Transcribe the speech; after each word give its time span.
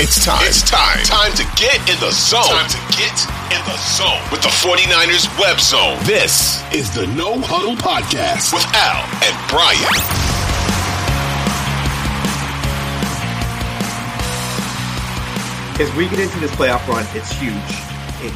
It's 0.00 0.24
time. 0.24 0.40
It's 0.42 0.62
time. 0.62 1.04
Time 1.04 1.32
to 1.34 1.44
get 1.56 1.76
in 1.88 1.98
the 2.00 2.10
zone. 2.12 2.42
Time 2.48 2.68
to 2.70 2.80
get 2.96 3.12
in 3.52 3.60
the 3.68 3.76
zone 3.76 4.22
with 4.32 4.40
the 4.40 4.48
49ers 4.48 5.28
web 5.38 5.60
zone. 5.60 5.98
This 6.04 6.62
is 6.72 6.94
the 6.94 7.06
No 7.08 7.38
Huddle 7.40 7.76
Podcast 7.76 8.52
with 8.54 8.64
Al 8.72 9.04
and 9.22 9.36
Brian. 9.50 9.78
As 15.80 15.94
we 15.96 16.08
get 16.08 16.20
into 16.20 16.38
this 16.40 16.50
playoff 16.52 16.86
run, 16.88 17.04
it's 17.14 17.30
huge. 17.32 17.52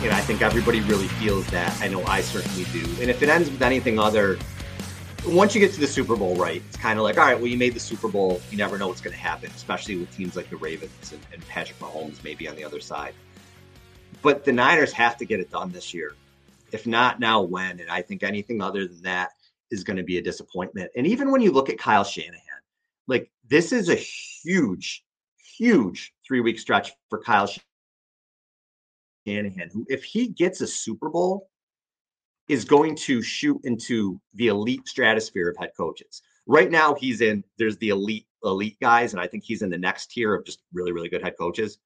And 0.05 0.13
I 0.13 0.21
think 0.21 0.43
everybody 0.43 0.81
really 0.83 1.09
feels 1.09 1.47
that. 1.49 1.81
I 1.81 1.89
know 1.89 2.03
I 2.05 2.21
certainly 2.21 2.65
do. 2.73 2.85
And 3.01 3.09
if 3.09 3.23
it 3.23 3.29
ends 3.29 3.51
with 3.51 3.63
anything 3.63 3.99
other 3.99 4.37
once 5.27 5.55
you 5.55 5.61
get 5.61 5.73
to 5.73 5.81
the 5.81 5.87
Super 5.87 6.17
Bowl, 6.17 6.37
right, 6.37 6.63
it's 6.69 6.77
kind 6.77 6.99
of 6.99 7.05
like, 7.05 7.19
all 7.19 7.25
right, 7.25 7.37
well, 7.37 7.49
you 7.49 7.57
made 7.57 7.75
the 7.75 7.81
Super 7.81 8.09
Bowl. 8.09 8.41
You 8.51 8.57
never 8.57 8.79
know 8.79 8.89
what's 8.89 9.01
going 9.01 9.15
to 9.15 9.21
happen, 9.21 9.51
especially 9.55 9.97
with 9.97 10.15
teams 10.15 10.37
like 10.37 10.49
the 10.51 10.57
Ravens 10.57 11.13
and, 11.13 11.21
and 11.33 11.47
Patrick 11.49 11.79
Mahomes 11.81 12.23
maybe 12.23 12.49
on 12.49 12.55
the 12.55 12.65
other 12.65 12.81
side. 12.81 13.15
But 14.23 14.45
the 14.45 14.53
Niners 14.53 14.93
have 14.93 15.17
to 15.19 15.25
get 15.25 15.41
it 15.41 15.51
done 15.51 15.73
this 15.73 15.93
year. 15.93 16.15
If 16.73 16.87
not 16.87 17.21
now, 17.21 17.43
when? 17.43 17.81
And 17.81 17.91
I 17.91 18.03
think 18.03 18.23
anything 18.23 18.63
other 18.63 18.87
than 18.87 19.03
that 19.03 19.31
is 19.71 19.85
going 19.85 19.97
to 19.97 20.03
be 20.03 20.19
a 20.19 20.23
disappointment. 20.23 20.91
And 20.97 21.07
even 21.07 21.31
when 21.31 21.41
you 21.41 21.51
look 21.51 21.71
at 21.71 21.79
Kyle 21.79 22.05
Shanahan, 22.05 22.41
like 23.09 23.31
this 23.49 23.73
is 23.73 23.89
a 23.89 23.95
huge, 23.95 25.05
huge 25.57 26.13
three 26.27 26.41
week 26.41 26.59
stretch 26.59 26.93
for 27.09 27.21
Kyle 27.21 27.49
Shanahan, 29.27 29.71
who, 29.73 29.87
if 29.89 30.05
he 30.05 30.29
gets 30.29 30.61
a 30.61 30.67
Super 30.67 31.09
Bowl, 31.09 31.49
is 32.49 32.65
going 32.65 32.95
to 32.95 33.23
shoot 33.23 33.61
into 33.65 34.21
the 34.35 34.49
elite 34.49 34.87
stratosphere 34.87 35.51
of 35.51 35.57
head 35.57 35.71
coaches. 35.77 36.23
Right 36.47 36.71
now, 36.71 36.95
he's 36.95 37.21
in, 37.21 37.43
there's 37.59 37.77
the 37.79 37.89
elite, 37.89 38.27
elite 38.45 38.79
guys, 38.81 39.13
and 39.13 39.21
I 39.21 39.27
think 39.27 39.43
he's 39.45 39.63
in 39.63 39.71
the 39.71 39.79
next 39.79 40.13
tier 40.13 40.35
of 40.35 40.45
just 40.45 40.63
really, 40.73 40.93
really 40.93 41.09
good 41.09 41.23
head 41.23 41.35
coaches. 41.37 41.79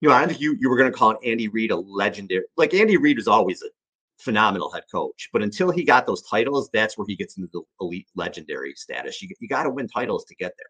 You 0.00 0.08
know, 0.08 0.14
I 0.14 0.26
think 0.26 0.40
you, 0.40 0.56
you 0.58 0.70
were 0.70 0.76
going 0.76 0.90
to 0.90 0.96
call 0.96 1.16
Andy 1.24 1.48
Reid 1.48 1.70
a 1.70 1.76
legendary, 1.76 2.44
like 2.56 2.74
Andy 2.74 2.96
Reid 2.96 3.16
was 3.16 3.28
always 3.28 3.62
a 3.62 3.68
phenomenal 4.18 4.70
head 4.70 4.84
coach, 4.90 5.28
but 5.32 5.42
until 5.42 5.70
he 5.70 5.84
got 5.84 6.06
those 6.06 6.22
titles, 6.22 6.70
that's 6.72 6.96
where 6.96 7.06
he 7.06 7.16
gets 7.16 7.36
into 7.36 7.50
the 7.52 7.62
elite 7.80 8.08
legendary 8.14 8.74
status. 8.74 9.20
You, 9.20 9.28
you 9.38 9.48
got 9.48 9.64
to 9.64 9.70
win 9.70 9.88
titles 9.88 10.24
to 10.26 10.34
get 10.34 10.54
there. 10.56 10.66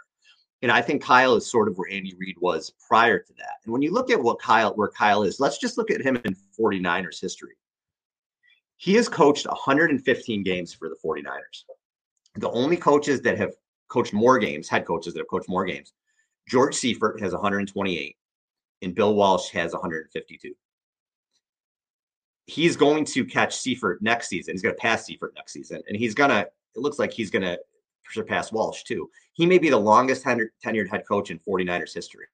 And 0.62 0.72
I 0.72 0.80
think 0.80 1.02
Kyle 1.02 1.34
is 1.34 1.50
sort 1.50 1.68
of 1.68 1.76
where 1.76 1.90
Andy 1.90 2.14
Reid 2.16 2.36
was 2.40 2.72
prior 2.88 3.18
to 3.18 3.32
that. 3.34 3.56
And 3.64 3.72
when 3.72 3.82
you 3.82 3.92
look 3.92 4.10
at 4.10 4.22
what 4.22 4.40
Kyle, 4.40 4.72
where 4.74 4.88
Kyle 4.88 5.22
is, 5.22 5.38
let's 5.38 5.58
just 5.58 5.76
look 5.76 5.90
at 5.90 6.00
him 6.00 6.16
in 6.24 6.34
49ers 6.58 7.20
history. 7.20 7.54
He 8.84 8.92
has 8.96 9.08
coached 9.08 9.46
115 9.46 10.42
games 10.42 10.74
for 10.74 10.90
the 10.90 10.96
49ers. 11.02 11.62
The 12.34 12.50
only 12.50 12.76
coaches 12.76 13.22
that 13.22 13.38
have 13.38 13.52
coached 13.88 14.12
more 14.12 14.38
games, 14.38 14.68
head 14.68 14.84
coaches 14.84 15.14
that 15.14 15.20
have 15.20 15.28
coached 15.28 15.48
more 15.48 15.64
games, 15.64 15.94
George 16.50 16.74
Seifert 16.74 17.18
has 17.18 17.32
128 17.32 18.14
and 18.82 18.94
Bill 18.94 19.14
Walsh 19.14 19.48
has 19.52 19.72
152. 19.72 20.52
He's 22.44 22.76
going 22.76 23.06
to 23.06 23.24
catch 23.24 23.56
Seifert 23.56 24.02
next 24.02 24.28
season. 24.28 24.52
He's 24.52 24.60
going 24.60 24.74
to 24.74 24.80
pass 24.82 25.06
Seifert 25.06 25.32
next 25.34 25.54
season. 25.54 25.80
And 25.88 25.96
he's 25.96 26.12
going 26.12 26.28
to, 26.28 26.40
it 26.40 26.80
looks 26.82 26.98
like 26.98 27.10
he's 27.10 27.30
going 27.30 27.40
to 27.40 27.58
surpass 28.10 28.52
Walsh 28.52 28.82
too. 28.82 29.08
He 29.32 29.46
may 29.46 29.56
be 29.56 29.70
the 29.70 29.78
longest 29.78 30.26
tenured 30.26 30.90
head 30.90 31.04
coach 31.08 31.30
in 31.30 31.38
49ers 31.38 31.94
history. 31.94 32.26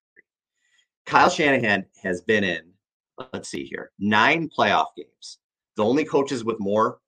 Kyle 1.07 1.31
Shanahan 1.31 1.87
has 2.03 2.23
been 2.23 2.43
in, 2.43 2.73
let's 3.33 3.49
see 3.49 3.65
here, 3.65 3.93
nine 4.01 4.49
playoff 4.49 4.97
games. 4.97 5.39
The 5.81 5.87
only 5.87 6.05
coaches 6.05 6.45
with 6.45 6.61
more, 6.61 6.99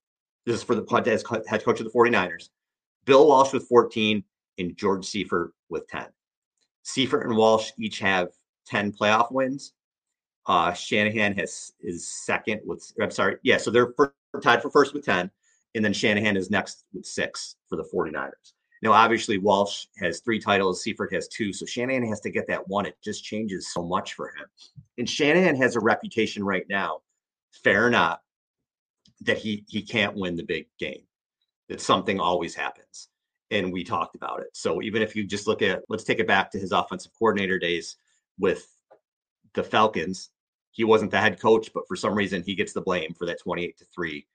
this 0.47 0.57
is 0.57 0.63
for 0.63 0.75
the 0.75 1.43
head 1.47 1.63
coach 1.63 1.81
of 1.81 1.85
the 1.85 1.93
49ers, 1.93 2.49
Bill 3.05 3.29
Walsh 3.29 3.53
with 3.53 3.69
14 3.69 4.25
and 4.57 4.75
George 4.79 5.05
Seifert 5.05 5.53
with 5.69 5.87
10. 5.89 6.07
Seifert 6.83 7.27
and 7.27 7.37
Walsh 7.37 7.71
each 7.79 7.99
have 7.99 8.29
10 8.69 8.93
playoff 8.93 9.31
wins. 9.31 9.75
Uh, 10.47 10.73
Shanahan 10.73 11.37
has 11.37 11.75
is 11.83 12.09
second 12.25 12.63
with, 12.65 12.91
I'm 12.99 13.11
sorry, 13.11 13.37
yeah, 13.43 13.59
so 13.59 13.71
they're 13.71 13.93
tied 14.41 14.63
for 14.63 14.71
first 14.71 14.95
with 14.95 15.05
10, 15.05 15.31
and 15.75 15.85
then 15.85 15.93
Shanahan 15.93 16.39
is 16.39 16.49
next 16.49 16.87
with 16.95 17.05
six 17.05 17.57
for 17.69 17.77
the 17.77 17.85
49ers. 17.85 18.55
Now, 18.81 18.93
obviously, 18.93 19.37
Walsh 19.37 19.85
has 19.99 20.21
three 20.21 20.41
titles, 20.41 20.83
Seifert 20.83 21.13
has 21.13 21.29
two, 21.29 21.53
so 21.53 21.67
Shanahan 21.67 22.09
has 22.09 22.21
to 22.21 22.31
get 22.31 22.47
that 22.47 22.67
one. 22.69 22.87
It 22.87 22.97
just 23.05 23.23
changes 23.23 23.71
so 23.71 23.85
much 23.85 24.15
for 24.15 24.29
him. 24.29 24.47
And 24.97 25.07
Shanahan 25.07 25.57
has 25.57 25.77
a 25.77 25.81
reputation 25.81 26.43
right 26.43 26.65
now, 26.71 27.03
fair 27.53 27.87
or 27.87 27.91
not, 27.91 28.23
that 29.25 29.39
he 29.39 29.65
he 29.69 29.83
can't 29.83 30.17
win 30.17 30.37
the 30.37 30.43
big 30.43 30.67
game. 30.79 31.03
That 31.69 31.81
something 31.81 32.21
always 32.21 32.55
happens. 32.55 33.09
And 33.51 33.73
we 33.73 33.85
talked 33.85 34.17
about 34.17 34.41
it. 34.41 34.49
So 34.55 34.83
even 34.83 35.03
if 35.03 35.15
you 35.15 35.25
just 35.25 35.47
look 35.47 35.63
at 35.63 35.83
let's 35.89 36.05
take 36.05 36.19
it 36.19 36.27
back 36.27 36.51
to 36.51 36.59
his 36.59 36.73
offensive 36.73 37.13
coordinator 37.19 37.59
days 37.59 37.97
with 38.39 38.67
the 39.55 39.63
Falcons, 39.63 40.31
he 40.71 40.85
wasn't 40.85 41.11
the 41.11 41.21
head 41.21 41.41
coach, 41.41 41.71
but 41.75 41.87
for 41.87 41.97
some 41.97 42.15
reason 42.15 42.43
he 42.43 42.55
gets 42.55 42.73
the 42.73 42.81
blame 42.81 43.13
for 43.15 43.27
that 43.27 43.41
28 43.41 43.77
to 43.79 43.85
3 43.95 44.27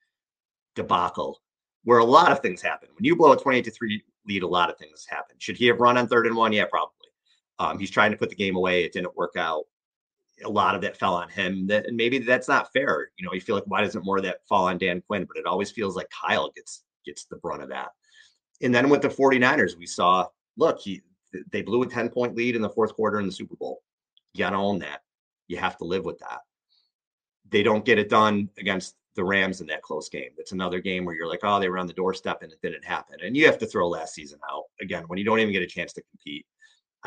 debacle 0.75 1.41
where 1.83 1.99
a 1.99 2.05
lot 2.05 2.31
of 2.31 2.41
things 2.41 2.61
happen. 2.61 2.89
When 2.95 3.05
you 3.05 3.15
blow 3.15 3.31
a 3.31 3.37
28 3.37 3.63
to 3.63 3.71
3 3.71 4.03
lead, 4.27 4.43
a 4.43 4.47
lot 4.47 4.69
of 4.69 4.77
things 4.77 5.05
happen. 5.07 5.37
Should 5.39 5.57
he 5.57 5.67
have 5.67 5.79
run 5.79 5.97
on 5.97 6.07
third 6.07 6.27
and 6.27 6.35
one? 6.35 6.53
Yeah, 6.53 6.65
probably. 6.65 6.93
Um, 7.59 7.79
he's 7.79 7.89
trying 7.89 8.11
to 8.11 8.17
put 8.17 8.29
the 8.29 8.35
game 8.35 8.55
away. 8.55 8.83
It 8.83 8.93
didn't 8.93 9.15
work 9.15 9.35
out 9.37 9.63
a 10.43 10.49
lot 10.49 10.75
of 10.75 10.81
that 10.81 10.97
fell 10.97 11.15
on 11.15 11.29
him. 11.29 11.67
That 11.67 11.87
and 11.87 11.97
maybe 11.97 12.19
that's 12.19 12.47
not 12.47 12.71
fair. 12.71 13.09
You 13.17 13.25
know, 13.25 13.33
you 13.33 13.41
feel 13.41 13.55
like 13.55 13.65
why 13.67 13.81
doesn't 13.81 14.05
more 14.05 14.17
of 14.17 14.23
that 14.23 14.47
fall 14.47 14.67
on 14.67 14.77
Dan 14.77 15.01
Quinn? 15.01 15.25
But 15.25 15.37
it 15.37 15.45
always 15.45 15.71
feels 15.71 15.95
like 15.95 16.09
Kyle 16.09 16.51
gets 16.55 16.83
gets 17.05 17.25
the 17.25 17.37
brunt 17.37 17.63
of 17.63 17.69
that. 17.69 17.89
And 18.61 18.73
then 18.73 18.89
with 18.89 19.01
the 19.01 19.09
49ers, 19.09 19.77
we 19.77 19.85
saw 19.85 20.27
look, 20.57 20.79
he 20.79 21.01
they 21.51 21.61
blew 21.61 21.83
a 21.83 21.87
10 21.87 22.09
point 22.09 22.35
lead 22.35 22.55
in 22.55 22.61
the 22.61 22.69
fourth 22.69 22.93
quarter 22.93 23.19
in 23.19 23.25
the 23.25 23.31
Super 23.31 23.55
Bowl. 23.55 23.81
You 24.33 24.39
gotta 24.39 24.57
own 24.57 24.79
that. 24.79 25.01
You 25.47 25.57
have 25.57 25.77
to 25.77 25.85
live 25.85 26.05
with 26.05 26.19
that. 26.19 26.39
They 27.49 27.63
don't 27.63 27.85
get 27.85 27.99
it 27.99 28.09
done 28.09 28.49
against 28.57 28.95
the 29.15 29.23
Rams 29.23 29.61
in 29.61 29.67
that 29.67 29.81
close 29.81 30.09
game. 30.09 30.29
It's 30.37 30.51
another 30.51 30.79
game 30.79 31.03
where 31.03 31.15
you're 31.15 31.27
like, 31.27 31.39
oh, 31.43 31.59
they 31.59 31.69
were 31.69 31.79
on 31.79 31.87
the 31.87 31.93
doorstep 31.93 32.43
and 32.43 32.51
it 32.51 32.61
didn't 32.61 32.85
happen. 32.85 33.17
And 33.23 33.35
you 33.35 33.45
have 33.47 33.57
to 33.59 33.65
throw 33.65 33.87
last 33.87 34.13
season 34.13 34.39
out 34.49 34.65
again 34.79 35.03
when 35.07 35.17
you 35.17 35.25
don't 35.25 35.39
even 35.39 35.53
get 35.53 35.63
a 35.63 35.67
chance 35.67 35.91
to 35.93 36.03
compete. 36.03 36.45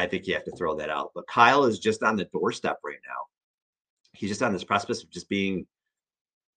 I 0.00 0.06
think 0.06 0.26
you 0.26 0.34
have 0.34 0.44
to 0.44 0.56
throw 0.56 0.74
that 0.76 0.90
out. 0.90 1.10
But 1.14 1.26
Kyle 1.26 1.64
is 1.64 1.78
just 1.78 2.02
on 2.02 2.16
the 2.16 2.24
doorstep 2.26 2.78
right 2.84 2.98
now. 3.06 3.20
He's 4.12 4.30
just 4.30 4.42
on 4.42 4.52
this 4.52 4.64
precipice 4.64 5.02
of 5.02 5.10
just 5.10 5.28
being 5.28 5.66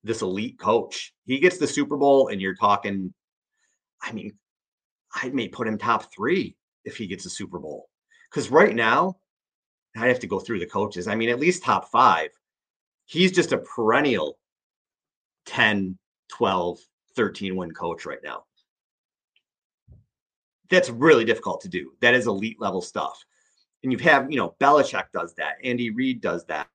this 0.04 0.22
elite 0.22 0.58
coach. 0.60 1.14
He 1.26 1.40
gets 1.40 1.58
the 1.58 1.68
Super 1.68 1.98
Bowl, 1.98 2.30
and 2.30 2.42
you're 2.42 2.56
talking, 2.56 3.14
I 4.02 4.12
mean, 4.12 4.34
I 5.14 5.30
may 5.30 5.48
put 5.48 5.68
him 5.68 5.78
top 5.78 6.14
three 6.14 6.56
if 6.86 6.98
he 6.98 7.08
gets 7.08 7.26
a 7.26 7.30
Super 7.30 7.60
Bowl. 7.60 7.90
Because 8.30 8.50
right 8.50 8.74
now, 8.74 9.18
I 9.96 10.08
have 10.08 10.20
to 10.20 10.28
go 10.28 10.40
through 10.40 10.60
the 10.60 10.66
coaches. 10.66 11.08
I 11.08 11.16
mean, 11.16 11.30
at 11.30 11.40
least 11.40 11.64
top 11.64 11.92
five. 11.92 12.30
He's 13.06 13.32
just 13.32 13.52
a 13.52 13.60
perennial 13.60 14.40
10, 15.46 15.98
12, 16.30 16.80
13 17.16 17.56
win 17.56 17.72
coach 17.72 18.06
right 18.06 18.24
now. 18.24 18.46
That's 20.70 20.90
really 20.90 21.26
difficult 21.26 21.62
to 21.62 21.70
do. 21.70 21.94
That 22.02 22.16
is 22.16 22.26
elite 22.26 22.60
level 22.60 22.82
stuff. 22.82 23.24
And 23.84 23.92
you 23.92 23.98
have, 24.00 24.32
you 24.32 24.38
know, 24.38 24.56
Belichick 24.60 25.06
does 25.14 25.34
that. 25.36 25.56
Andy 25.64 25.90
Reid 25.90 26.22
does 26.22 26.46
that. 26.46 26.68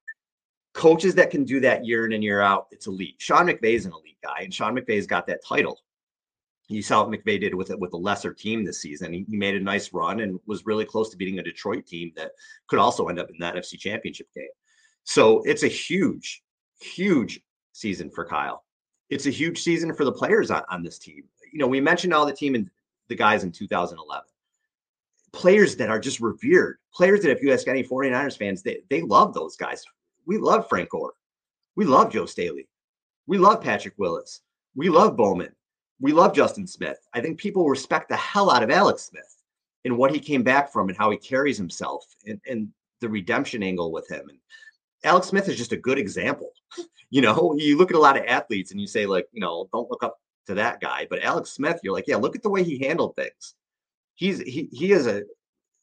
Coaches 0.74 1.14
that 1.14 1.30
can 1.30 1.44
do 1.44 1.58
that 1.60 1.84
year 1.84 2.06
in 2.06 2.12
and 2.12 2.22
year 2.22 2.40
out, 2.40 2.66
it's 2.70 2.86
elite. 2.86 3.16
Sean 3.18 3.46
McVay 3.46 3.74
is 3.74 3.86
an 3.86 3.92
elite 3.92 4.18
guy, 4.22 4.42
and 4.42 4.54
Sean 4.54 4.76
McVay's 4.76 5.06
got 5.06 5.26
that 5.26 5.44
title. 5.44 5.80
You 6.68 6.82
saw 6.82 7.02
what 7.02 7.18
McVay 7.18 7.40
did 7.40 7.54
with 7.54 7.70
it 7.70 7.80
with 7.80 7.94
a 7.94 7.96
lesser 7.96 8.34
team 8.34 8.62
this 8.62 8.82
season. 8.82 9.12
He, 9.12 9.24
he 9.28 9.36
made 9.36 9.56
a 9.56 9.60
nice 9.60 9.92
run 9.94 10.20
and 10.20 10.38
was 10.46 10.66
really 10.66 10.84
close 10.84 11.08
to 11.08 11.16
beating 11.16 11.38
a 11.38 11.42
Detroit 11.42 11.86
team 11.86 12.12
that 12.16 12.32
could 12.66 12.78
also 12.78 13.06
end 13.08 13.18
up 13.18 13.30
in 13.30 13.38
that 13.38 13.54
NFC 13.54 13.78
championship 13.78 14.28
game. 14.34 14.48
So 15.04 15.42
it's 15.44 15.62
a 15.62 15.68
huge, 15.68 16.42
huge 16.78 17.40
season 17.72 18.10
for 18.10 18.26
Kyle. 18.26 18.64
It's 19.08 19.24
a 19.24 19.30
huge 19.30 19.62
season 19.62 19.94
for 19.94 20.04
the 20.04 20.12
players 20.12 20.50
on, 20.50 20.62
on 20.68 20.82
this 20.82 20.98
team. 20.98 21.24
You 21.50 21.58
know, 21.58 21.66
we 21.66 21.80
mentioned 21.80 22.12
all 22.12 22.26
the 22.26 22.34
team 22.34 22.54
and 22.54 22.68
the 23.08 23.14
guys 23.14 23.44
in 23.44 23.50
2011 23.50 24.24
players 25.38 25.76
that 25.76 25.88
are 25.88 26.00
just 26.00 26.18
revered, 26.18 26.78
players 26.92 27.22
that 27.22 27.30
if 27.30 27.40
you 27.40 27.52
ask 27.52 27.68
any 27.68 27.84
49ers 27.84 28.36
fans, 28.36 28.60
they, 28.60 28.80
they 28.90 29.02
love 29.02 29.32
those 29.32 29.56
guys. 29.56 29.84
We 30.26 30.36
love 30.36 30.68
Frank 30.68 30.90
Gore. 30.90 31.14
We 31.76 31.84
love 31.84 32.12
Joe 32.12 32.26
Staley. 32.26 32.68
We 33.28 33.38
love 33.38 33.62
Patrick 33.62 33.94
Willis. 33.98 34.40
We 34.74 34.88
love 34.88 35.16
Bowman. 35.16 35.54
We 36.00 36.10
love 36.10 36.34
Justin 36.34 36.66
Smith. 36.66 36.98
I 37.14 37.20
think 37.20 37.38
people 37.38 37.68
respect 37.68 38.08
the 38.08 38.16
hell 38.16 38.50
out 38.50 38.64
of 38.64 38.70
Alex 38.72 39.04
Smith 39.04 39.36
and 39.84 39.96
what 39.96 40.10
he 40.10 40.18
came 40.18 40.42
back 40.42 40.72
from 40.72 40.88
and 40.88 40.98
how 40.98 41.08
he 41.08 41.16
carries 41.16 41.56
himself 41.56 42.04
and, 42.26 42.40
and 42.48 42.68
the 43.00 43.08
redemption 43.08 43.62
angle 43.62 43.92
with 43.92 44.10
him. 44.10 44.28
And 44.28 44.38
Alex 45.04 45.28
Smith 45.28 45.48
is 45.48 45.56
just 45.56 45.72
a 45.72 45.76
good 45.76 45.98
example. 45.98 46.50
You 47.10 47.22
know, 47.22 47.54
you 47.56 47.78
look 47.78 47.90
at 47.90 47.96
a 47.96 47.98
lot 47.98 48.18
of 48.18 48.26
athletes 48.26 48.70
and 48.70 48.78
you 48.78 48.86
say, 48.86 49.06
like, 49.06 49.26
you 49.32 49.40
know, 49.40 49.66
don't 49.72 49.90
look 49.90 50.02
up 50.02 50.20
to 50.46 50.52
that 50.52 50.78
guy. 50.78 51.06
But 51.08 51.22
Alex 51.22 51.52
Smith, 51.52 51.80
you're 51.82 51.94
like, 51.94 52.06
yeah, 52.06 52.16
look 52.16 52.36
at 52.36 52.42
the 52.42 52.50
way 52.50 52.62
he 52.62 52.76
handled 52.76 53.16
things 53.16 53.54
he's 54.18 54.40
he 54.40 54.68
he 54.72 54.92
is 54.92 55.06
a 55.06 55.22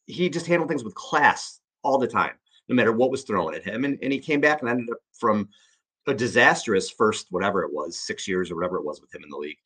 he 0.06 0.30
just 0.30 0.46
handled 0.46 0.70
things 0.70 0.84
with 0.84 0.94
class 0.94 1.60
all 1.82 1.98
the 1.98 2.08
time, 2.08 2.34
no 2.68 2.76
matter 2.76 2.92
what 2.92 3.10
was 3.10 3.24
thrown 3.24 3.56
at 3.56 3.64
him. 3.64 3.86
And, 3.86 3.98
and 4.04 4.14
he 4.14 4.20
came 4.20 4.40
back 4.40 4.62
and 4.62 4.70
ended 4.70 4.90
up 4.92 5.00
from 5.18 5.50
a 6.06 6.14
disastrous 6.14 6.92
first, 6.92 7.28
whatever 7.32 7.64
it 7.64 7.74
was, 7.74 8.06
six 8.06 8.28
years 8.28 8.52
or 8.52 8.56
whatever 8.56 8.78
it 8.78 8.86
was 8.86 9.02
with 9.02 9.14
him 9.16 9.24
in 9.24 9.30
the 9.30 9.38
league, 9.38 9.58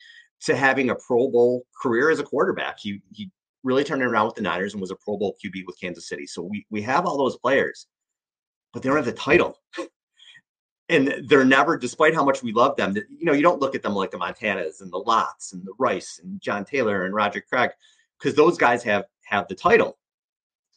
to 0.42 0.56
having 0.56 0.92
a 0.92 0.96
Pro 0.96 1.30
Bowl 1.30 1.66
career 1.82 2.10
as 2.10 2.20
a 2.20 2.24
quarterback. 2.24 2.80
He 2.80 3.02
he 3.12 3.30
really 3.64 3.84
turned 3.84 4.02
it 4.02 4.06
around 4.06 4.28
with 4.28 4.36
the 4.36 4.42
Niners 4.42 4.74
and 4.74 4.80
was 4.80 4.92
a 4.92 4.96
Pro 4.96 5.18
Bowl 5.18 5.36
QB 5.44 5.66
with 5.66 5.80
Kansas 5.82 6.08
City. 6.08 6.28
So 6.28 6.44
we 6.44 6.66
we 6.70 6.82
have 6.84 7.06
all 7.06 7.18
those 7.18 7.38
players, 7.38 7.88
but 8.72 8.82
they 8.82 8.88
don't 8.88 8.98
have 8.98 9.06
the 9.06 9.12
title. 9.14 9.58
and 10.90 11.24
they're 11.28 11.44
never, 11.44 11.76
despite 11.76 12.16
how 12.16 12.24
much 12.24 12.44
we 12.44 12.54
love 12.54 12.76
them, 12.78 12.96
you 12.96 13.26
know, 13.26 13.34
you 13.34 13.44
don't 13.44 13.60
look 13.60 13.76
at 13.76 13.82
them 13.82 13.96
like 13.96 14.12
the 14.12 14.18
Montanas 14.18 14.82
and 14.82 14.92
the 14.92 14.98
Lotts 14.98 15.54
and 15.54 15.66
the 15.66 15.74
Rice 15.78 16.20
and 16.24 16.40
John 16.40 16.66
Taylor 16.66 17.06
and 17.06 17.14
Roger 17.14 17.42
Craig 17.42 17.72
because 18.20 18.36
those 18.36 18.58
guys 18.58 18.84
have 18.84 19.06
have 19.26 19.48
the 19.48 19.56
title. 19.56 19.98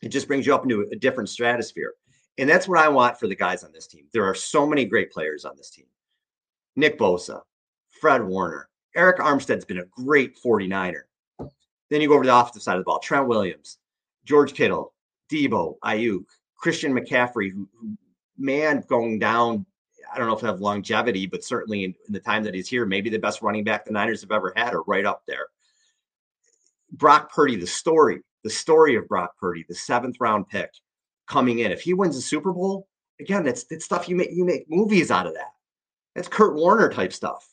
It 0.02 0.08
just 0.08 0.28
brings 0.28 0.46
you 0.46 0.54
up 0.54 0.64
into 0.64 0.88
a 0.92 0.96
different 0.96 1.28
stratosphere. 1.28 1.94
And 2.38 2.48
that's 2.48 2.66
what 2.66 2.78
I 2.78 2.88
want 2.88 3.18
for 3.18 3.26
the 3.26 3.36
guys 3.36 3.62
on 3.62 3.72
this 3.72 3.86
team. 3.86 4.06
There 4.12 4.24
are 4.24 4.34
so 4.34 4.66
many 4.66 4.84
great 4.84 5.12
players 5.12 5.44
on 5.44 5.56
this 5.56 5.70
team. 5.70 5.86
Nick 6.76 6.98
Bosa, 6.98 7.42
Fred 8.00 8.24
Warner, 8.24 8.68
Arik 8.96 9.18
Armstead's 9.18 9.64
been 9.64 9.78
a 9.78 9.84
great 9.84 10.36
49er. 10.42 11.02
Then 11.90 12.00
you 12.00 12.08
go 12.08 12.14
over 12.14 12.24
to 12.24 12.28
the 12.28 12.36
offensive 12.36 12.62
side 12.62 12.76
of 12.76 12.80
the 12.80 12.84
ball. 12.84 12.98
Trent 12.98 13.28
Williams, 13.28 13.78
George 14.24 14.54
Kittle, 14.54 14.94
Deebo, 15.30 15.76
Aiyuk, 15.84 16.24
Christian 16.56 16.94
McCaffrey, 16.94 17.52
who, 17.52 17.68
who 17.78 17.96
man 18.38 18.82
going 18.88 19.18
down. 19.18 19.66
I 20.12 20.18
don't 20.18 20.26
know 20.26 20.34
if 20.34 20.40
they 20.40 20.46
have 20.46 20.60
longevity, 20.60 21.26
but 21.26 21.44
certainly 21.44 21.84
in, 21.84 21.94
in, 22.06 22.12
the 22.12 22.20
time 22.20 22.42
that 22.44 22.54
he's 22.54 22.68
here, 22.68 22.84
maybe 22.86 23.10
the 23.10 23.18
best 23.18 23.42
running 23.42 23.64
back 23.64 23.84
the 23.84 23.92
Niners 23.92 24.20
have 24.22 24.32
ever 24.32 24.52
had, 24.56 24.74
or 24.74 24.82
right 24.82 25.06
up 25.06 25.22
there. 25.26 25.48
Brock 26.92 27.32
Purdy, 27.32 27.56
the 27.56 27.66
story, 27.66 28.20
the 28.44 28.50
story 28.50 28.96
of 28.96 29.08
Brock 29.08 29.32
Purdy, 29.38 29.64
the 29.68 29.74
seventh 29.74 30.16
round 30.20 30.48
pick 30.48 30.70
coming 31.26 31.60
in. 31.60 31.72
If 31.72 31.80
he 31.80 31.94
wins 31.94 32.16
the 32.16 32.22
Super 32.22 32.52
Bowl, 32.52 32.86
again, 33.20 33.44
that's, 33.44 33.64
that's 33.64 33.84
stuff 33.84 34.08
you 34.08 34.16
make 34.16 34.30
you 34.32 34.44
make 34.44 34.66
movies 34.68 35.10
out 35.10 35.26
of 35.26 35.34
that. 35.34 35.52
That's 36.14 36.28
Kurt 36.28 36.54
Warner 36.54 36.90
type 36.90 37.12
stuff. 37.12 37.48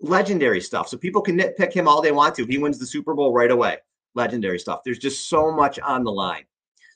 Legendary 0.00 0.60
stuff. 0.60 0.88
So 0.88 0.96
people 0.96 1.22
can 1.22 1.38
nitpick 1.38 1.72
him 1.72 1.88
all 1.88 2.02
they 2.02 2.12
want 2.12 2.34
to. 2.36 2.44
He 2.44 2.58
wins 2.58 2.78
the 2.78 2.86
Super 2.86 3.14
Bowl 3.14 3.32
right 3.32 3.50
away. 3.50 3.78
Legendary 4.14 4.58
stuff. 4.58 4.80
There's 4.84 4.98
just 4.98 5.28
so 5.28 5.50
much 5.50 5.78
on 5.78 6.04
the 6.04 6.12
line. 6.12 6.44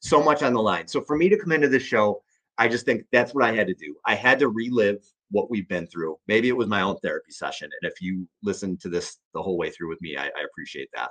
So 0.01 0.23
much 0.23 0.43
on 0.43 0.53
the 0.53 0.63
line. 0.63 0.89
So 0.89 1.01
for 1.01 1.17
me 1.17 1.29
to 1.29 1.39
come 1.39 1.53
into 1.53 1.69
this 1.69 1.83
show, 1.83 2.23
I 2.59 2.69
just 2.69 2.85
think 2.85 3.05
that's 3.13 3.35
what 3.35 3.45
I 3.45 3.53
had 3.53 3.67
to 3.69 3.75
do. 3.75 3.97
I 4.07 4.15
had 4.15 4.39
to 4.41 4.49
relive 4.49 4.99
what 5.31 5.51
we've 5.51 5.69
been 5.69 5.87
through. 5.87 6.19
Maybe 6.29 6.49
it 6.49 6.57
was 6.57 6.69
my 6.69 6.83
own 6.83 6.97
therapy 6.99 7.33
session. 7.33 7.71
And 7.81 7.91
if 7.91 8.03
you 8.03 8.29
listen 8.43 8.77
to 8.79 8.89
this 8.89 9.19
the 9.33 9.43
whole 9.43 9.57
way 9.57 9.71
through 9.71 9.89
with 9.89 10.03
me, 10.03 10.17
I, 10.17 10.27
I 10.27 10.45
appreciate 10.45 10.91
that. 10.95 11.11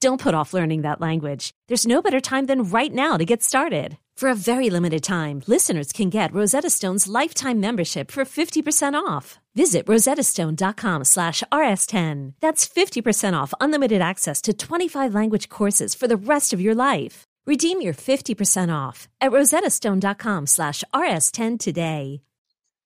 Don't 0.00 0.20
put 0.20 0.34
off 0.34 0.54
learning 0.54 0.82
that 0.82 1.00
language. 1.00 1.50
There's 1.66 1.86
no 1.86 2.00
better 2.00 2.20
time 2.20 2.46
than 2.46 2.62
right 2.62 2.92
now 2.94 3.16
to 3.16 3.24
get 3.24 3.42
started. 3.42 3.98
For 4.16 4.28
a 4.28 4.34
very 4.34 4.70
limited 4.70 5.02
time, 5.02 5.42
listeners 5.48 5.90
can 5.92 6.08
get 6.08 6.32
Rosetta 6.32 6.70
Stone's 6.70 7.08
lifetime 7.08 7.58
membership 7.58 8.10
for 8.12 8.24
50% 8.24 8.94
off. 8.94 9.40
Visit 9.56 9.86
rosettastone.com 9.86 11.04
slash 11.04 11.42
rs10. 11.50 12.34
That's 12.40 12.68
50% 12.68 13.34
off 13.40 13.52
unlimited 13.60 14.00
access 14.00 14.40
to 14.42 14.52
25 14.52 15.14
language 15.14 15.48
courses 15.48 15.96
for 15.96 16.06
the 16.06 16.16
rest 16.16 16.52
of 16.52 16.60
your 16.60 16.76
life. 16.76 17.24
Redeem 17.46 17.80
your 17.80 17.94
50% 17.94 18.72
off 18.72 19.08
at 19.20 19.32
rosettastone.com 19.32 20.46
slash 20.46 20.84
rs10 20.94 21.58
today. 21.58 22.22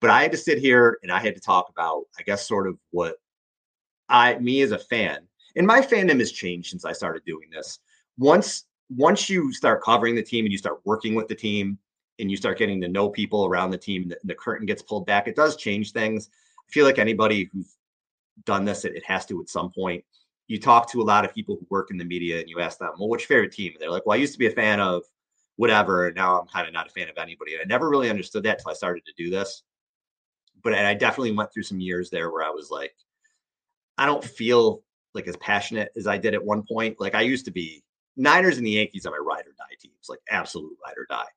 But 0.00 0.10
I 0.10 0.22
had 0.22 0.32
to 0.32 0.38
sit 0.38 0.58
here 0.58 0.98
and 1.02 1.12
I 1.12 1.20
had 1.20 1.34
to 1.34 1.40
talk 1.42 1.68
about, 1.68 2.04
I 2.18 2.22
guess, 2.22 2.48
sort 2.48 2.66
of 2.66 2.78
what 2.90 3.16
I, 4.08 4.38
me 4.38 4.62
as 4.62 4.72
a 4.72 4.78
fan, 4.78 5.28
and 5.56 5.66
my 5.66 5.80
fandom 5.80 6.18
has 6.18 6.32
changed 6.32 6.70
since 6.70 6.84
I 6.84 6.92
started 6.92 7.24
doing 7.24 7.48
this. 7.50 7.78
Once 8.18 8.64
once 8.96 9.30
you 9.30 9.52
start 9.52 9.82
covering 9.82 10.14
the 10.14 10.22
team 10.22 10.44
and 10.44 10.52
you 10.52 10.58
start 10.58 10.80
working 10.84 11.14
with 11.14 11.28
the 11.28 11.34
team 11.34 11.78
and 12.18 12.30
you 12.30 12.36
start 12.36 12.58
getting 12.58 12.80
to 12.80 12.88
know 12.88 13.08
people 13.08 13.46
around 13.46 13.70
the 13.70 13.78
team, 13.78 14.08
the, 14.08 14.18
the 14.24 14.34
curtain 14.34 14.66
gets 14.66 14.82
pulled 14.82 15.06
back. 15.06 15.26
It 15.26 15.36
does 15.36 15.56
change 15.56 15.92
things. 15.92 16.28
I 16.58 16.72
feel 16.72 16.84
like 16.84 16.98
anybody 16.98 17.48
who's 17.52 17.76
done 18.44 18.64
this, 18.64 18.84
it, 18.84 18.94
it 18.94 19.04
has 19.04 19.24
to 19.26 19.40
at 19.40 19.48
some 19.48 19.70
point. 19.70 20.04
You 20.46 20.60
talk 20.60 20.90
to 20.90 21.00
a 21.00 21.04
lot 21.04 21.24
of 21.24 21.34
people 21.34 21.56
who 21.56 21.66
work 21.70 21.90
in 21.90 21.96
the 21.96 22.04
media 22.04 22.40
and 22.40 22.48
you 22.48 22.60
ask 22.60 22.78
them, 22.78 22.90
well, 22.98 23.08
what's 23.08 23.22
your 23.22 23.28
favorite 23.28 23.52
team? 23.52 23.72
And 23.72 23.80
they're 23.80 23.90
like, 23.90 24.04
well, 24.04 24.14
I 24.14 24.20
used 24.20 24.34
to 24.34 24.38
be 24.38 24.46
a 24.46 24.50
fan 24.50 24.80
of 24.80 25.02
whatever. 25.56 26.08
And 26.08 26.16
now 26.16 26.40
I'm 26.40 26.48
kind 26.48 26.66
of 26.66 26.74
not 26.74 26.88
a 26.88 26.90
fan 26.90 27.08
of 27.08 27.16
anybody. 27.16 27.54
And 27.54 27.62
I 27.62 27.64
never 27.64 27.88
really 27.88 28.10
understood 28.10 28.42
that 28.42 28.58
until 28.58 28.72
I 28.72 28.74
started 28.74 29.04
to 29.06 29.12
do 29.16 29.30
this. 29.30 29.62
But 30.62 30.74
I 30.74 30.94
definitely 30.94 31.32
went 31.32 31.52
through 31.52 31.64
some 31.64 31.80
years 31.80 32.10
there 32.10 32.30
where 32.30 32.44
I 32.44 32.50
was 32.50 32.70
like, 32.70 32.94
I 33.96 34.06
don't 34.06 34.22
feel 34.22 34.82
like 35.14 35.26
as 35.28 35.36
passionate 35.38 35.90
as 35.96 36.06
I 36.06 36.18
did 36.18 36.34
at 36.34 36.44
one 36.44 36.62
point. 36.62 37.00
Like 37.00 37.14
I 37.14 37.22
used 37.22 37.44
to 37.46 37.50
be 37.50 37.82
Niners 38.16 38.58
and 38.58 38.66
the 38.66 38.72
Yankees 38.72 39.06
are 39.06 39.10
my 39.10 39.18
ride 39.18 39.46
or 39.46 39.54
die 39.58 39.76
teams, 39.80 40.08
like 40.08 40.20
absolute 40.30 40.76
ride 40.84 40.98
or 40.98 41.06
die. 41.08 41.28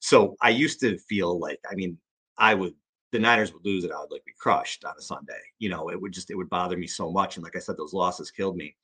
So 0.00 0.36
I 0.40 0.50
used 0.50 0.80
to 0.80 0.98
feel 0.98 1.38
like, 1.38 1.60
I 1.70 1.74
mean, 1.74 1.98
I 2.38 2.54
would 2.54 2.74
the 3.12 3.18
Niners 3.20 3.52
would 3.52 3.64
lose 3.64 3.84
and 3.84 3.92
I 3.92 4.00
would 4.00 4.10
like 4.10 4.24
be 4.24 4.32
crushed 4.38 4.84
on 4.84 4.94
a 4.98 5.02
Sunday. 5.02 5.40
You 5.60 5.68
know, 5.68 5.88
it 5.90 6.00
would 6.00 6.12
just 6.12 6.30
it 6.30 6.36
would 6.36 6.50
bother 6.50 6.76
me 6.76 6.86
so 6.86 7.10
much. 7.10 7.36
And 7.36 7.44
like 7.44 7.56
I 7.56 7.60
said, 7.60 7.76
those 7.76 7.92
losses 7.92 8.30
killed 8.30 8.56
me. 8.56 8.76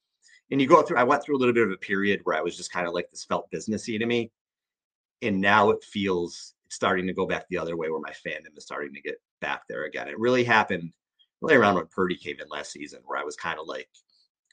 And 0.51 0.61
you 0.61 0.67
go 0.67 0.83
through, 0.83 0.99
I 0.99 1.05
went 1.05 1.23
through 1.23 1.37
a 1.37 1.39
little 1.39 1.55
bit 1.55 1.67
of 1.67 1.73
a 1.73 1.77
period 1.77 2.21
where 2.25 2.37
I 2.37 2.41
was 2.41 2.57
just 2.57 2.73
kind 2.73 2.87
of 2.87 2.95
like 2.95 3.11
this 3.11 3.25
felt 3.25 3.51
businessy 3.51 3.99
to 3.99 4.07
me. 4.07 4.31
And 5.23 5.41
now 5.41 5.71
it 5.71 5.83
feels 5.85 6.55
starting 6.71 7.07
to 7.07 7.13
go 7.13 7.27
back 7.27 7.45
the 7.49 7.59
other 7.59 7.77
way 7.77 7.91
where 7.91 8.01
my 8.01 8.11
fandom 8.11 8.57
is 8.57 8.65
starting 8.65 8.95
to 8.95 9.01
get 9.01 9.21
back 9.41 9.63
there 9.69 9.85
again. 9.85 10.09
It 10.09 10.19
really 10.19 10.45
happened 10.45 10.93
really 11.41 11.57
around 11.57 11.77
when 11.77 11.87
Purdy 11.87 12.17
came 12.17 12.37
in 12.41 12.49
last 12.49 12.73
season, 12.73 13.01
where 13.05 13.19
I 13.19 13.25
was 13.25 13.37
kind 13.37 13.59
of 13.59 13.67
like, 13.67 13.89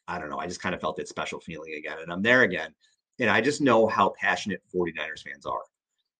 I 0.07 0.19
don't 0.19 0.29
know. 0.29 0.39
I 0.39 0.47
just 0.47 0.61
kind 0.61 0.73
of 0.73 0.81
felt 0.81 0.95
that 0.97 1.07
special 1.07 1.39
feeling 1.39 1.73
again. 1.73 1.97
And 2.01 2.11
I'm 2.11 2.21
there 2.21 2.43
again. 2.43 2.73
And 3.19 3.29
I 3.29 3.41
just 3.41 3.61
know 3.61 3.87
how 3.87 4.13
passionate 4.19 4.61
49ers 4.73 5.23
fans 5.23 5.45
are. 5.45 5.61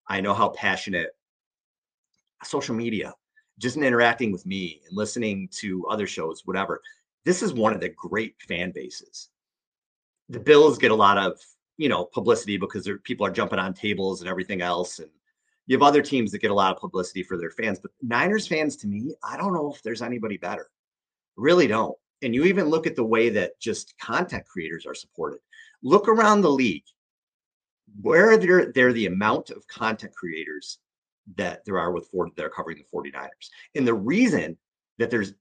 I 0.08 0.22
know 0.22 0.34
how 0.34 0.50
passionate 0.50 1.12
social 2.44 2.76
media, 2.76 3.14
just 3.60 3.78
in 3.78 3.84
interacting 3.84 4.32
with 4.32 4.46
me 4.46 4.82
and 4.88 4.96
listening 4.96 5.50
to 5.60 5.86
other 5.88 6.08
shows, 6.08 6.42
whatever. 6.46 6.82
This 7.26 7.42
is 7.42 7.54
one 7.54 7.74
of 7.74 7.82
the 7.82 7.90
great 7.90 8.36
fan 8.48 8.72
bases. 8.72 9.30
The 10.30 10.40
Bills 10.40 10.78
get 10.78 10.92
a 10.92 10.96
lot 10.96 11.18
of, 11.18 11.40
you 11.78 11.90
know, 11.90 12.06
publicity 12.06 12.58
because 12.58 12.90
people 13.04 13.26
are 13.26 13.32
jumping 13.32 13.60
on 13.60 13.74
tables 13.74 14.22
and 14.22 14.30
everything 14.30 14.62
else. 14.62 15.00
And 15.00 15.10
you 15.68 15.76
have 15.78 15.84
other 15.84 16.02
teams 16.02 16.32
that 16.32 16.40
get 16.40 16.52
a 16.52 16.56
lot 16.56 16.74
of 16.74 16.82
publicity 16.82 17.24
for 17.24 17.38
their 17.38 17.52
fans. 17.52 17.80
But 17.80 17.92
Niners 18.02 18.48
fans, 18.48 18.76
to 18.78 18.88
me, 18.88 19.14
I 19.24 19.38
don't 19.38 19.54
know 19.54 19.74
if 19.74 19.82
there's 19.84 20.02
anybody 20.02 20.38
better. 20.38 20.70
Really 21.36 21.68
don't. 21.68 21.98
And 22.24 22.34
you 22.34 22.46
even 22.46 22.66
look 22.66 22.88
at 22.88 22.96
the 22.96 23.04
way 23.04 23.30
that 23.30 23.60
just 23.60 23.98
content 24.00 24.46
creators 24.46 24.86
are 24.86 24.96
supported. 24.96 25.40
Look 25.84 26.08
around 26.08 26.42
the 26.42 26.52
league. 26.52 26.86
Where 28.02 28.38
there, 28.38 28.72
there 28.74 28.92
the 28.92 29.06
amount 29.06 29.50
of 29.50 29.68
content 29.68 30.14
creators 30.14 30.80
that 31.36 31.64
there 31.66 31.80
are 31.80 31.92
with 31.92 32.08
Ford 32.08 32.30
that 32.36 32.46
are 32.46 32.50
covering 32.50 32.78
the 32.78 32.98
49ers. 32.98 33.50
And 33.76 33.88
the 33.88 33.94
reason 33.94 34.58
that 34.98 35.10
there's 35.10 35.34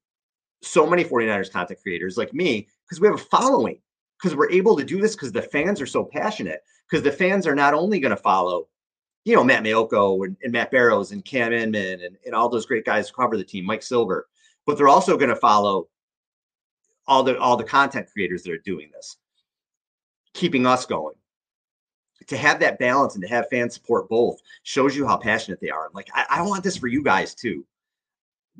so 0.62 0.87
many 0.87 1.04
49ers 1.04 1.52
content 1.52 1.80
creators 1.83 2.16
like 2.16 2.35
me, 2.35 2.68
because 2.85 3.00
we 3.00 3.06
have 3.06 3.16
a 3.16 3.18
following, 3.18 3.80
because 4.18 4.37
we're 4.37 4.50
able 4.50 4.76
to 4.76 4.85
do 4.85 5.00
this 5.00 5.14
because 5.14 5.33
the 5.33 5.42
fans 5.42 5.80
are 5.80 5.87
so 5.87 6.04
passionate, 6.04 6.61
because 6.88 7.02
the 7.02 7.12
fans 7.12 7.47
are 7.47 7.54
not 7.54 7.75
only 7.75 8.00
going 8.00 8.14
to 8.14 8.23
follow, 8.23 8.68
you 9.25 9.35
know, 9.35 9.45
Matt 9.45 9.64
Maiocco 9.64 10.25
and, 10.25 10.37
and, 10.42 10.52
Matt 10.52 10.71
Barrows 10.71 11.12
and 11.12 11.25
Cam 11.25 11.52
Inman 11.52 12.00
and, 12.00 12.16
and 12.25 12.35
all 12.35 12.49
those 12.49 12.66
great 12.66 12.85
guys 12.85 13.09
who 13.09 13.21
cover 13.21 13.37
the 13.37 13.45
team, 13.45 13.64
Mike 13.64 13.83
Silver, 13.83 14.28
but 14.66 14.76
they're 14.76 14.88
also 14.88 15.16
going 15.16 15.30
to 15.30 15.37
follow 15.37 15.88
all 17.07 17.23
the 17.23 17.39
all 17.39 17.57
the 17.57 17.65
content 17.65 18.09
creators 18.13 18.43
that 18.43 18.53
are 18.53 18.59
doing 18.59 18.91
this, 18.93 19.17
keeping 20.35 20.67
us 20.67 20.87
going. 20.87 21.15
To 22.29 22.37
have 22.37 22.59
that 22.61 22.79
balance 22.79 23.15
and 23.15 23.23
to 23.23 23.29
have 23.29 23.49
fan 23.51 23.71
support 23.71 24.09
both 24.09 24.41
shows 24.63 24.97
you 24.97 25.07
how 25.07 25.17
passionate 25.17 25.61
they 25.61 25.71
are. 25.71 25.91
Like 25.93 26.09
I, 26.15 26.27
I 26.31 26.43
want 26.43 26.65
this 26.65 26.77
for 26.77 26.89
you 26.89 27.03
guys 27.03 27.35
too. 27.35 27.65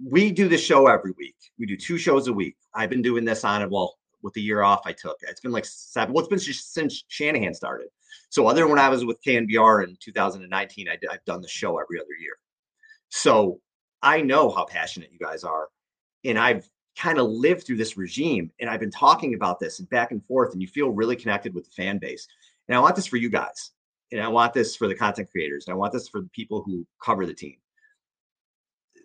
We 0.05 0.31
do 0.31 0.49
the 0.49 0.59
show 0.59 0.87
every 0.87 1.13
week. 1.13 1.37
We 1.59 1.67
do 1.67 1.77
two 1.77 1.99
shows 1.99 2.29
a 2.29 2.33
week. 2.33 2.57
I've 2.75 2.91
been 2.91 3.03
doing 3.03 3.25
this 3.25 3.45
on 3.45 3.63
it. 3.63 3.71
Well, 3.71 3.97
with 4.23 4.35
the 4.35 4.43
year 4.43 4.63
off 4.63 4.83
I 4.85 4.93
took, 4.93 5.17
it's 5.23 5.41
been 5.41 5.53
like 5.53 5.65
seven. 5.65 6.13
Well, 6.13 6.23
it's 6.23 6.29
been 6.29 6.55
since 6.55 7.05
Shanahan 7.09 7.55
started. 7.55 7.89
So 8.29 8.47
other 8.47 8.63
than 8.63 8.71
when 8.71 8.79
I 8.79 8.89
was 8.89 9.05
with 9.05 9.23
KNBR 9.23 9.85
in 9.85 9.97
2019, 10.01 10.89
I, 10.89 10.99
I've 11.11 11.25
done 11.25 11.41
the 11.41 11.49
show 11.49 11.79
every 11.79 11.99
other 11.99 12.15
year. 12.21 12.35
So 13.09 13.61
I 14.03 14.21
know 14.21 14.51
how 14.51 14.65
passionate 14.65 15.11
you 15.13 15.19
guys 15.19 15.45
are, 15.45 15.69
and 16.25 16.39
I've 16.39 16.69
kind 16.97 17.19
of 17.19 17.29
lived 17.29 17.67
through 17.67 17.77
this 17.77 17.97
regime 17.97 18.51
and 18.59 18.71
I've 18.71 18.81
been 18.81 18.91
talking 18.91 19.35
about 19.35 19.61
this 19.61 19.79
and 19.79 19.89
back 19.91 20.13
and 20.13 20.25
forth 20.25 20.53
and 20.53 20.63
you 20.63 20.69
feel 20.69 20.91
really 20.91 21.17
connected 21.17 21.55
with 21.55 21.65
the 21.65 21.71
fan 21.71 21.99
base. 21.99 22.27
And 22.69 22.77
I 22.77 22.81
want 22.81 22.97
this 22.97 23.07
for 23.07 23.17
you 23.17 23.29
guys. 23.29 23.73
And 24.13 24.21
I 24.21 24.29
want 24.29 24.55
this 24.55 24.77
for 24.77 24.89
the 24.89 24.95
content 24.95 25.31
creators. 25.31 25.67
And 25.67 25.75
I 25.75 25.77
want 25.77 25.93
this 25.93 26.09
for 26.09 26.21
the 26.21 26.29
people 26.29 26.63
who 26.63 26.87
cover 27.03 27.27
the 27.27 27.35
team. 27.35 27.57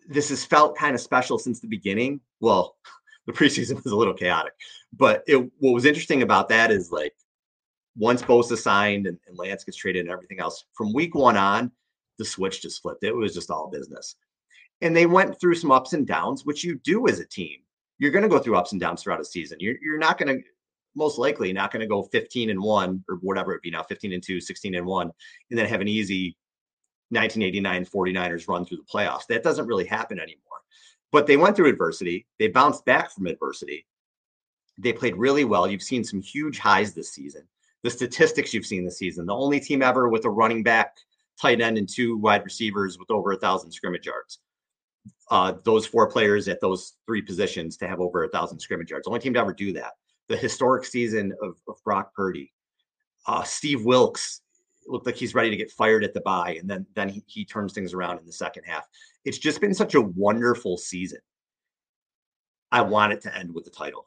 This 0.08 0.30
has 0.30 0.46
felt 0.46 0.78
kind 0.78 0.96
of 0.96 1.02
special 1.02 1.38
since 1.38 1.60
the 1.60 1.68
beginning. 1.68 2.22
Well, 2.40 2.78
the 3.26 3.34
preseason 3.34 3.84
was 3.84 3.94
a 3.94 3.96
little 3.96 4.14
chaotic, 4.14 4.54
but 4.94 5.24
it, 5.28 5.38
what 5.60 5.74
was 5.74 5.86
interesting 5.86 6.24
about 6.24 6.50
that 6.50 6.72
is 6.72 6.92
like 6.92 7.14
once 7.96 8.24
Bosa 8.24 8.58
signed 8.58 9.06
and, 9.06 9.20
and 9.28 9.38
Lance 9.38 9.64
gets 9.64 9.78
traded 9.78 10.02
and 10.02 10.12
everything 10.12 10.40
else, 10.40 10.66
from 10.74 10.92
week 10.92 11.14
one 11.14 11.38
on, 11.38 11.72
the 12.18 12.26
switch 12.26 12.64
just 12.64 12.82
flipped. 12.82 13.04
It 13.04 13.16
was 13.16 13.34
just 13.34 13.52
all 13.52 13.70
business. 13.70 14.16
And 14.82 14.96
they 14.96 15.06
went 15.06 15.40
through 15.40 15.56
some 15.56 15.72
ups 15.72 15.94
and 15.94 16.08
downs, 16.08 16.46
which 16.46 16.64
you 16.64 16.80
do 16.84 17.08
as 17.08 17.20
a 17.20 17.26
team 17.26 17.60
you're 18.02 18.12
going 18.12 18.24
to 18.24 18.30
go 18.30 18.40
through 18.40 18.58
ups 18.58 18.72
and 18.72 18.82
downs 18.82 19.04
throughout 19.04 19.22
a 19.22 19.26
season. 19.26 19.60
You're, 19.62 19.76
you're 19.80 20.00
not 20.00 20.18
going 20.18 20.36
to, 20.36 20.44
most 20.96 21.20
likely, 21.20 21.54
not 21.54 21.72
going 21.72 21.82
to 21.82 21.88
go 21.88 22.02
15 22.02 22.50
and 22.50 22.60
one 22.60 23.04
or 23.08 23.18
whatever 23.18 23.54
it 23.54 23.62
be 23.62 23.70
now, 23.70 23.84
15 23.84 24.12
and 24.12 24.24
two, 24.24 24.42
16 24.42 24.74
and 24.74 24.86
one, 24.88 25.12
and 25.52 25.60
then 25.60 25.68
have 25.68 25.82
an 25.82 25.88
easy 25.88 26.36
1989 27.10 27.86
49ers 27.86 28.48
run 28.48 28.66
through 28.66 28.78
the 28.78 28.92
playoffs. 28.92 29.28
That 29.30 29.44
doesn't 29.44 29.68
really 29.68 29.86
happen 29.86 30.20
anymore. 30.20 30.42
But 31.12 31.28
they 31.28 31.38
went 31.38 31.56
through 31.56 31.70
adversity. 31.70 32.26
They 32.40 32.48
bounced 32.48 32.86
back 32.86 33.12
from 33.12 33.28
adversity. 33.28 33.86
They 34.80 34.94
played 34.94 35.16
really 35.16 35.46
well. 35.46 35.70
You've 35.70 35.84
seen 35.84 36.04
some 36.04 36.24
huge 36.24 36.58
highs 36.58 36.96
this 36.96 37.14
season. 37.14 37.44
The 37.84 37.92
statistics 37.92 38.52
you've 38.52 38.66
seen 38.66 38.84
this 38.84 38.98
season, 38.98 39.28
the 39.28 39.36
only 39.36 39.60
team 39.60 39.84
ever 39.84 40.10
with 40.10 40.26
a 40.26 40.30
running 40.30 40.64
back, 40.64 40.98
tight 41.40 41.62
end, 41.62 41.78
and 41.78 41.88
two 41.88 42.18
wide 42.18 42.44
receivers 42.46 42.98
with 42.98 43.12
over 43.12 43.32
a 43.32 43.38
thousand 43.38 43.72
scrimmage 43.72 44.08
yards 44.08 44.40
uh, 45.32 45.54
those 45.64 45.88
four 45.88 46.12
players 46.12 46.48
at 46.50 46.60
those 46.60 46.98
three 47.08 47.22
positions 47.22 47.78
to 47.78 47.88
have 47.88 48.02
over 48.02 48.24
a 48.24 48.30
thousand 48.30 48.60
scrimmage 48.60 48.92
yards. 48.92 49.08
Only 49.08 49.22
team 49.22 49.34
to 49.34 49.40
ever 49.40 49.54
do 49.54 49.72
that. 49.74 49.94
The 50.28 50.38
historic 50.38 50.86
season 50.86 51.34
of, 51.42 51.56
of 51.68 51.82
Brock 51.84 52.14
Purdy. 52.14 52.54
Uh, 53.26 53.44
Steve 53.44 53.86
Wilks 53.86 54.42
looked 54.88 55.06
like 55.06 55.16
he's 55.16 55.34
ready 55.34 55.50
to 55.50 55.56
get 55.56 55.72
fired 55.72 56.04
at 56.04 56.14
the 56.14 56.22
bye, 56.22 56.58
and 56.60 56.70
then 56.70 56.86
then 56.96 57.08
he, 57.08 57.24
he 57.28 57.46
turns 57.46 57.72
things 57.72 57.94
around 57.94 58.20
in 58.20 58.26
the 58.26 58.34
second 58.34 58.64
half. 58.66 58.86
It's 59.24 59.38
just 59.38 59.62
been 59.62 59.74
such 59.74 59.96
a 59.96 60.02
wonderful 60.02 60.78
season. 60.78 61.20
I 62.72 62.82
want 62.82 63.14
it 63.14 63.22
to 63.22 63.38
end 63.38 63.54
with 63.54 63.64
the 63.64 63.70
title. 63.70 64.00